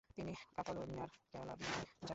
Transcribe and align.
তিনি 0.15 0.33
কাতালোনিয়ার 0.55 1.11
ক্যালাব্রিয়ায় 1.31 1.85
যান। 1.89 2.09